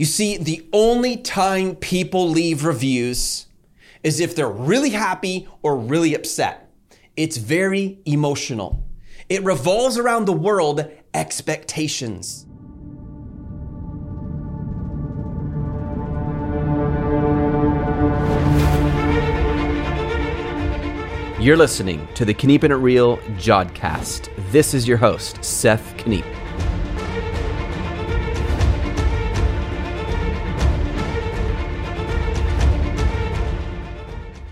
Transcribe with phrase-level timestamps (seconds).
[0.00, 3.48] You see, the only time people leave reviews
[4.02, 6.72] is if they're really happy or really upset.
[7.18, 8.82] It's very emotional.
[9.28, 12.46] It revolves around the world expectations.
[21.38, 24.30] You're listening to the Kneepin' It Real Jodcast.
[24.50, 26.39] This is your host, Seth Kniep.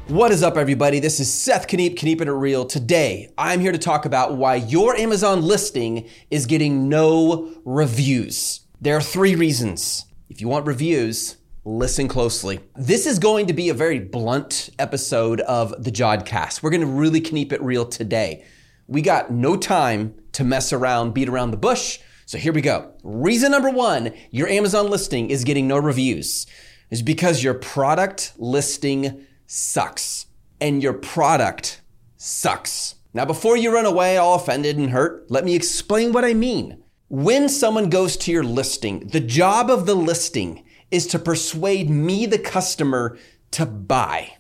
[0.09, 1.01] What is up, everybody?
[1.01, 2.65] This is Seth Kniep, Kneepin' It Real.
[2.65, 8.61] Today, I'm here to talk about why your Amazon listing is getting no reviews.
[8.81, 10.07] There are three reasons.
[10.31, 11.37] If you want reviews,
[11.67, 12.61] listen closely.
[12.75, 16.62] This is going to be a very blunt episode of the Jodcast.
[16.62, 18.47] We're going to really keep it real today.
[18.87, 21.98] We got no time to mess around, beat around the bush.
[22.25, 22.95] So here we go.
[23.03, 26.47] Reason number one your Amazon listing is getting no reviews
[26.89, 30.27] is because your product listing sucks
[30.60, 31.80] and your product
[32.16, 32.96] sucks.
[33.14, 36.82] Now, before you run away all offended and hurt, let me explain what I mean.
[37.08, 42.26] When someone goes to your listing, the job of the listing is to persuade me,
[42.26, 43.19] the customer,
[43.52, 44.34] to buy.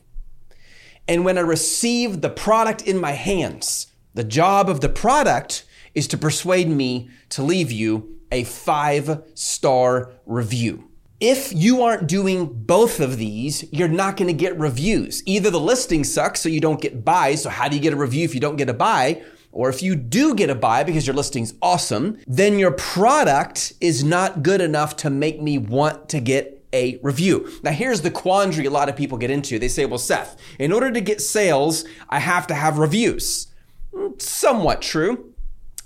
[1.08, 5.64] And when I receive the product in my hands, the job of the product
[5.94, 10.87] is to persuade me to leave you a five star review.
[11.20, 15.22] If you aren't doing both of these, you're not going to get reviews.
[15.26, 17.42] Either the listing sucks, so you don't get buys.
[17.42, 19.22] So, how do you get a review if you don't get a buy?
[19.50, 24.04] Or if you do get a buy because your listing's awesome, then your product is
[24.04, 27.50] not good enough to make me want to get a review.
[27.64, 29.58] Now, here's the quandary a lot of people get into.
[29.58, 33.48] They say, well, Seth, in order to get sales, I have to have reviews.
[33.92, 35.34] Mm, somewhat true.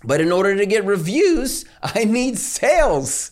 [0.04, 3.30] But in order to get reviews, I need sales.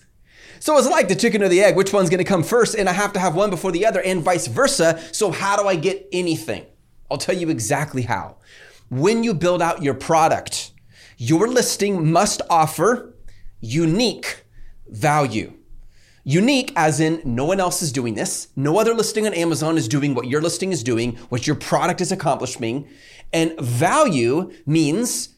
[0.61, 1.75] So it's like the chicken or the egg.
[1.75, 2.77] Which one's going to come first?
[2.77, 5.03] And I have to have one before the other, and vice versa.
[5.13, 6.67] So, how do I get anything?
[7.11, 8.37] I'll tell you exactly how
[8.91, 10.73] when you build out your product,
[11.17, 13.15] your listing must offer
[13.61, 14.45] unique
[14.89, 15.55] value.
[16.25, 18.49] Unique, as in no one else is doing this.
[18.55, 22.01] No other listing on Amazon is doing what your listing is doing, what your product
[22.01, 22.87] is accomplishing.
[23.33, 25.31] And value means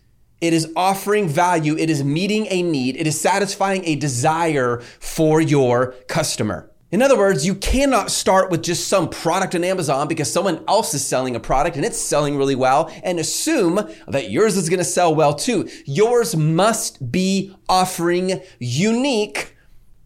[0.42, 5.40] it is offering value, it is meeting a need, it is satisfying a desire for
[5.40, 6.68] your customer.
[6.90, 10.92] In other words, you cannot start with just some product on Amazon because someone else
[10.92, 14.78] is selling a product and it's selling really well and assume that yours is going
[14.78, 15.70] to sell well too.
[15.86, 19.56] Yours must be offering unique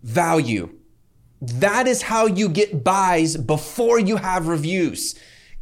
[0.05, 0.79] value.
[1.41, 5.17] That is how you get buys before you have reviews.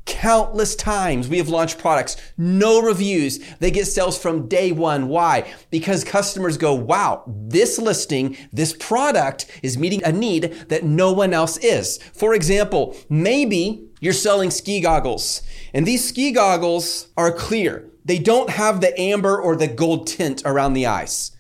[0.07, 3.39] Countless times we have launched products, no reviews.
[3.59, 5.09] They get sales from day one.
[5.09, 5.53] Why?
[5.71, 11.33] Because customers go, wow, this listing, this product is meeting a need that no one
[11.33, 11.99] else is.
[12.13, 15.43] For example, maybe you're selling ski goggles
[15.73, 17.91] and these ski goggles are clear.
[18.05, 21.34] They don't have the amber or the gold tint around the eyes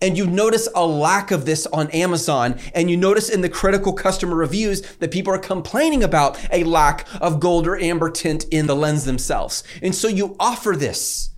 [0.00, 3.92] and you notice a lack of this on Amazon, and you notice in the critical
[3.92, 8.66] customer reviews that people are complaining about a lack of gold or amber tint in
[8.66, 9.62] the lens themselves.
[9.82, 11.30] And so you offer this.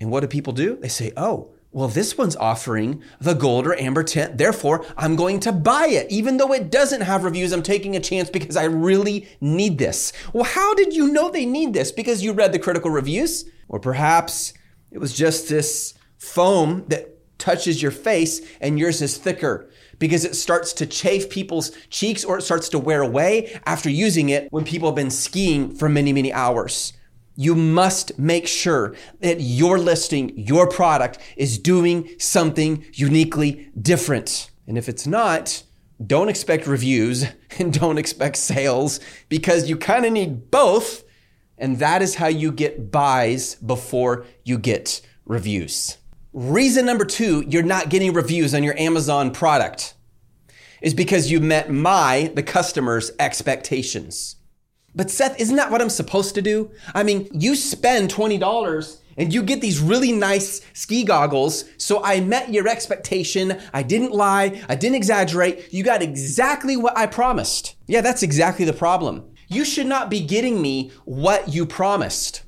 [0.00, 0.76] And what do people do?
[0.76, 4.38] They say, oh, well, this one's offering the gold or amber tint.
[4.38, 6.08] Therefore, I'm going to buy it.
[6.08, 10.12] Even though it doesn't have reviews, I'm taking a chance because I really need this.
[10.32, 11.90] Well, how did you know they need this?
[11.90, 13.44] Because you read the critical reviews?
[13.68, 14.54] Or perhaps
[14.92, 19.68] it was just this foam that touches your face and yours is thicker
[19.98, 24.28] because it starts to chafe people's cheeks or it starts to wear away after using
[24.28, 26.92] it when people have been skiing for many, many hours.
[27.36, 34.50] You must make sure that your listing, your product is doing something uniquely different.
[34.66, 35.62] And if it's not,
[36.04, 37.26] don't expect reviews
[37.58, 41.04] and don't expect sales because you kind of need both.
[41.58, 45.98] And that is how you get buys before you get reviews.
[46.34, 49.94] Reason number two, you're not getting reviews on your Amazon product
[50.82, 54.34] is because you met my, the customer's expectations.
[54.96, 56.72] But Seth, isn't that what I'm supposed to do?
[56.92, 61.66] I mean, you spend $20 and you get these really nice ski goggles.
[61.76, 63.60] So I met your expectation.
[63.72, 64.60] I didn't lie.
[64.68, 65.72] I didn't exaggerate.
[65.72, 67.76] You got exactly what I promised.
[67.86, 69.30] Yeah, that's exactly the problem.
[69.46, 72.42] You should not be getting me what you promised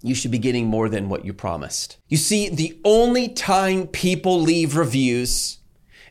[0.00, 1.96] you should be getting more than what you promised.
[2.08, 5.58] You see, the only time people leave reviews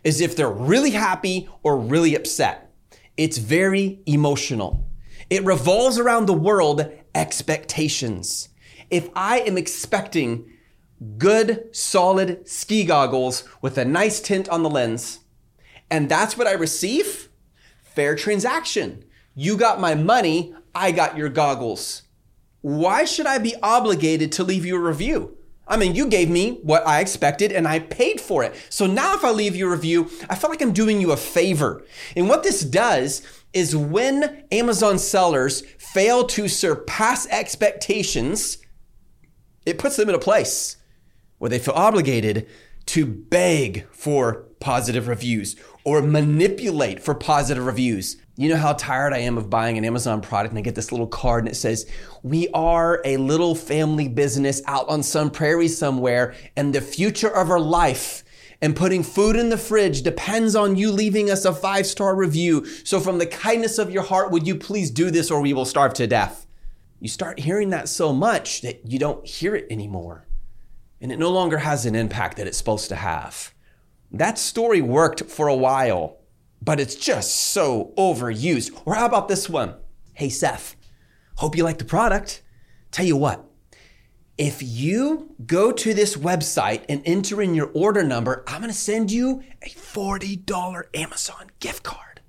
[0.04, 2.74] is if they're really happy or really upset.
[3.16, 4.88] It's very emotional.
[5.30, 8.50] It revolves around the world expectations.
[8.90, 10.50] If I am expecting
[11.18, 15.20] good, solid ski goggles with a nice tint on the lens,
[15.90, 17.30] And that's what I receive?
[17.82, 19.06] Fair transaction.
[19.36, 22.04] You got my money, I got your goggles.
[22.68, 25.38] Why should I be obligated to leave you a review?
[25.70, 28.54] I mean, you gave me what I expected and I paid for it.
[28.68, 31.16] So now if I leave you a review, I feel like I'm doing you a
[31.16, 31.86] favor.
[32.18, 33.22] And what this does
[33.54, 38.58] is when Amazon sellers fail to surpass expectations,
[39.66, 40.76] it puts them in a place
[41.38, 42.50] where they feel obligated
[42.88, 48.18] to beg for positive reviews or manipulate for positive reviews.
[48.36, 50.92] You know how tired I am of buying an Amazon product and I get this
[50.92, 51.90] little card and it says,
[52.24, 57.50] We are a little family business out on some prairie somewhere, and the future of
[57.50, 58.24] our life
[58.62, 62.66] and putting food in the fridge depends on you leaving us a five star review.
[62.84, 65.66] So, from the kindness of your heart, would you please do this or we will
[65.66, 66.48] starve to death?
[67.00, 70.28] You start hearing that so much that you don't hear it anymore.
[71.00, 73.54] And it no longer has an impact that it's supposed to have.
[74.12, 76.18] That story worked for a while,
[76.62, 78.82] but it's just so overused.
[78.86, 79.76] Or how about this one?
[80.14, 80.76] Hey, Seth,
[81.36, 82.42] hope you like the product.
[82.92, 83.46] Tell you what,
[84.38, 89.12] if you go to this website and enter in your order number, I'm to send
[89.12, 92.22] you a $40 Amazon gift card.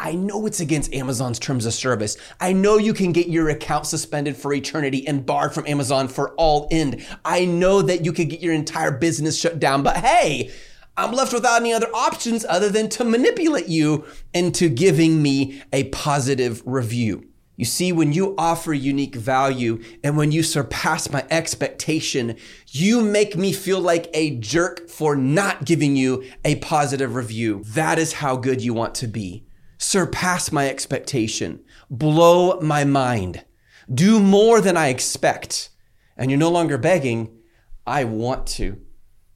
[0.00, 2.16] I know it's against Amazon's terms of service.
[2.38, 6.34] I know you can get your account suspended for eternity and barred from Amazon for
[6.34, 7.04] all end.
[7.24, 10.52] I know that you could get your entire business shut down, but hey,
[10.98, 14.04] I'm left without any other options other than to manipulate you
[14.34, 17.24] into giving me a positive review.
[17.54, 22.36] You see, when you offer unique value and when you surpass my expectation,
[22.66, 27.62] you make me feel like a jerk for not giving you a positive review.
[27.66, 29.46] That is how good you want to be.
[29.78, 31.60] Surpass my expectation.
[31.88, 33.44] Blow my mind.
[33.92, 35.70] Do more than I expect.
[36.16, 37.38] And you're no longer begging.
[37.86, 38.80] I want to.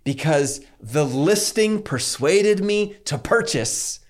[0.04, 4.00] Because the listing persuaded me to purchase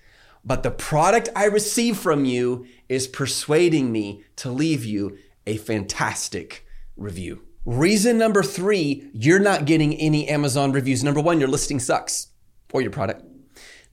[0.45, 5.17] but the product I receive from you is persuading me to leave you
[5.47, 6.65] a fantastic
[6.97, 7.43] review.
[7.65, 11.03] Reason number three, you're not getting any Amazon reviews.
[11.03, 12.27] Number one, your listing sucks
[12.73, 13.23] or your product.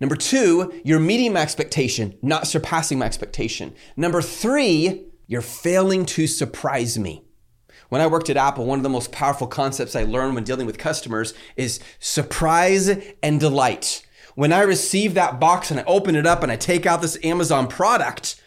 [0.00, 3.74] Number two, you're meeting my expectation, not surpassing my expectation.
[3.96, 7.22] Number three, you're failing to surprise me.
[7.90, 10.66] When I worked at Apple, one of the most powerful concepts I learned when dealing
[10.66, 12.88] with customers is surprise
[13.22, 16.86] and delight when I receive that box and I open it up and I take
[16.86, 18.40] out this Amazon product,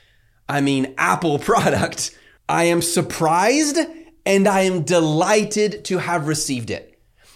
[0.47, 2.17] I mean, Apple product,
[2.47, 3.77] I am surprised
[4.25, 6.89] and I am delighted to have received it.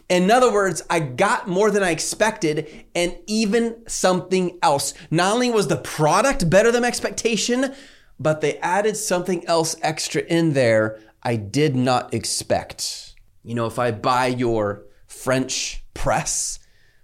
[0.09, 4.93] In other words, I got more than I expected and even something else.
[5.11, 7.75] Not only was the product better than expectation,
[8.17, 13.13] but they added something else extra in there I did not expect.
[13.43, 16.59] You know, if I buy your French press,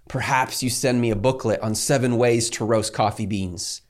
[0.08, 3.82] Perhaps you send me a booklet on seven ways to roast coffee beans.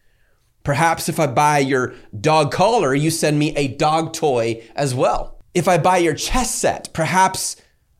[0.62, 5.38] Perhaps if I buy your dog collar, you send me a dog toy as well.
[5.52, 7.56] If I buy your chess set, perhaps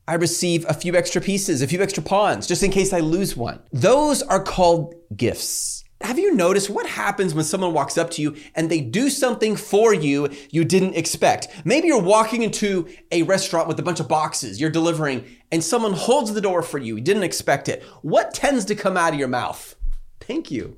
[0.07, 3.37] I receive a few extra pieces, a few extra pawns, just in case I lose
[3.37, 3.61] one.
[3.71, 5.84] Those are called gifts.
[6.01, 9.55] Have you noticed what happens when someone walks up to you and they do something
[9.55, 11.47] for you you didn't expect?
[11.63, 15.93] Maybe you're walking into a restaurant with a bunch of boxes you're delivering and someone
[15.93, 16.97] holds the door for you.
[16.97, 17.81] You didn't expect it.
[18.01, 19.75] What tends to come out of your mouth?
[20.19, 20.77] Thank you.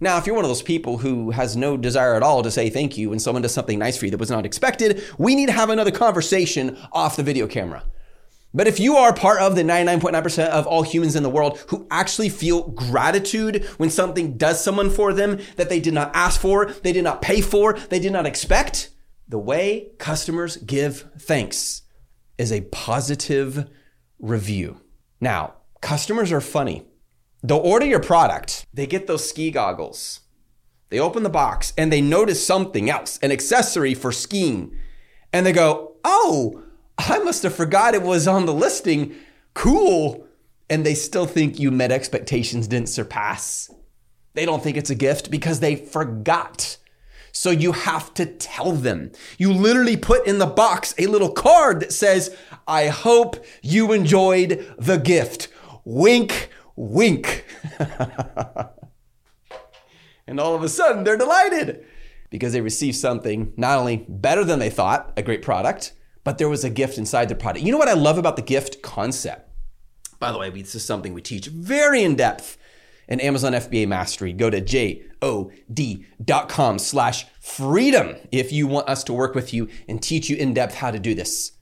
[0.00, 2.68] Now, if you're one of those people who has no desire at all to say
[2.68, 5.46] thank you when someone does something nice for you that was not expected, we need
[5.46, 7.84] to have another conversation off the video camera.
[8.54, 11.86] But if you are part of the 99.9% of all humans in the world who
[11.90, 16.66] actually feel gratitude when something does someone for them that they did not ask for,
[16.66, 18.90] they did not pay for, they did not expect,
[19.28, 21.82] the way customers give thanks
[22.38, 23.68] is a positive
[24.18, 24.80] review.
[25.20, 26.86] Now, customers are funny.
[27.42, 30.20] They'll order your product, they get those ski goggles,
[30.88, 34.74] they open the box and they notice something else, an accessory for skiing,
[35.32, 36.64] and they go, oh,
[36.98, 39.14] I must have forgot it was on the listing.
[39.54, 40.26] Cool.
[40.68, 43.70] And they still think you met expectations, didn't surpass.
[44.34, 46.76] They don't think it's a gift because they forgot.
[47.32, 49.12] So you have to tell them.
[49.38, 52.36] You literally put in the box a little card that says,
[52.66, 55.48] I hope you enjoyed the gift.
[55.84, 57.44] Wink, wink.
[60.26, 61.84] and all of a sudden they're delighted
[62.30, 65.92] because they received something not only better than they thought, a great product,
[66.28, 67.64] but there was a gift inside the product.
[67.64, 69.50] You know what I love about the gift concept?
[70.18, 72.58] By the way, this is something we teach very in depth
[73.08, 74.34] in Amazon FBA Mastery.
[74.34, 75.48] Go to jod.com
[76.78, 80.74] slash freedom if you want us to work with you and teach you in depth
[80.74, 81.52] how to do this.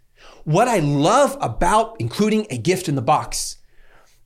[0.43, 3.59] What I love about including a gift in the box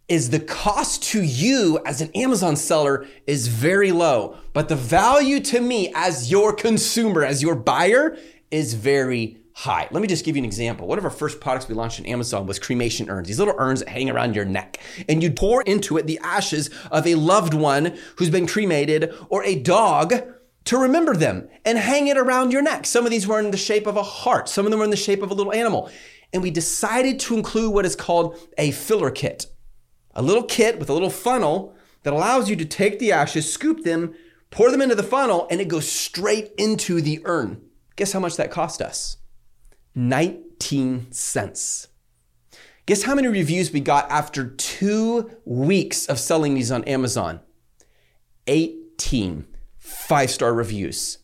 [0.08, 5.40] is the cost to you as an Amazon seller is very low, but the value
[5.40, 8.16] to me as your consumer, as your buyer
[8.50, 9.86] is very high.
[9.90, 10.86] Let me just give you an example.
[10.86, 13.80] One of our first products we launched on Amazon was cremation urns, these little urns
[13.80, 14.78] that hang around your neck.
[15.06, 19.44] And you pour into it the ashes of a loved one who's been cremated or
[19.44, 20.14] a dog
[20.64, 22.86] to remember them and hang it around your neck.
[22.86, 24.90] Some of these were in the shape of a heart, some of them were in
[24.90, 25.90] the shape of a little animal.
[26.32, 29.46] And we decided to include what is called a filler kit
[30.14, 33.84] a little kit with a little funnel that allows you to take the ashes, scoop
[33.84, 34.14] them,
[34.50, 37.62] pour them into the funnel, and it goes straight into the urn.
[37.96, 39.18] Guess how much that cost us?
[40.08, 41.88] 19 cents.
[42.86, 47.40] Guess how many reviews we got after two weeks of selling these on Amazon?
[48.46, 49.46] 18
[49.78, 51.18] five star reviews.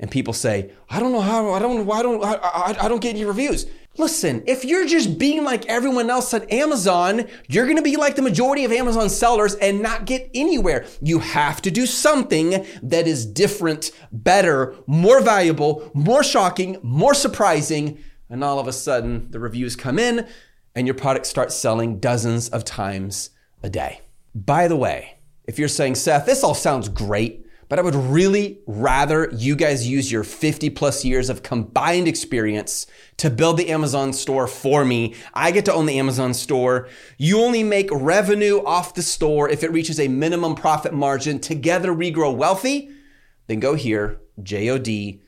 [0.00, 3.00] And people say, I don't know how, I don't, I don't, I, I, I don't
[3.00, 3.66] get any reviews.
[3.98, 8.14] Listen, if you're just being like everyone else at Amazon, you're going to be like
[8.14, 10.86] the majority of Amazon sellers and not get anywhere.
[11.02, 17.98] You have to do something that is different, better, more valuable, more shocking, more surprising.
[18.30, 20.28] And all of a sudden, the reviews come in
[20.76, 23.30] and your product starts selling dozens of times
[23.64, 24.02] a day.
[24.32, 28.60] By the way, if you're saying, Seth, this all sounds great, but I would really
[28.66, 32.86] rather you guys use your 50 plus years of combined experience
[33.18, 35.14] to build the Amazon store for me.
[35.34, 36.88] I get to own the Amazon store.
[37.18, 41.38] You only make revenue off the store if it reaches a minimum profit margin.
[41.40, 42.90] Together we grow wealthy.
[43.46, 45.18] Then go here, jod.com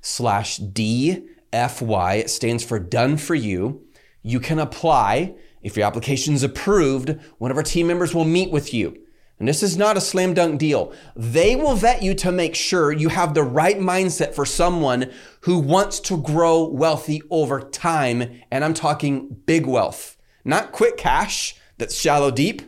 [0.00, 2.18] slash DFY.
[2.18, 3.86] It stands for done for you.
[4.22, 5.34] You can apply.
[5.62, 8.98] If your application is approved, one of our team members will meet with you.
[9.42, 10.92] And this is not a slam dunk deal.
[11.16, 15.58] They will vet you to make sure you have the right mindset for someone who
[15.58, 18.40] wants to grow wealthy over time.
[18.52, 22.62] And I'm talking big wealth, not quick cash that's shallow deep,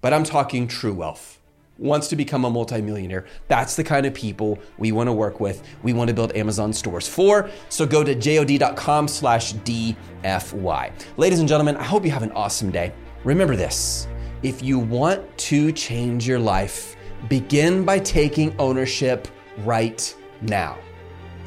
[0.00, 1.42] but I'm talking true wealth.
[1.76, 3.26] Wants to become a multimillionaire.
[3.48, 5.62] That's the kind of people we want to work with.
[5.82, 7.50] We want to build Amazon stores for.
[7.68, 10.90] So go to jod.com slash DFY.
[11.18, 12.94] Ladies and gentlemen, I hope you have an awesome day.
[13.24, 14.08] Remember this.
[14.42, 16.96] If you want to change your life,
[17.28, 19.26] begin by taking ownership
[19.64, 20.78] right now.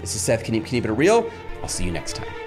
[0.01, 1.31] This is Seth Kniep Keep It Real.
[1.61, 2.40] I'll see you next time.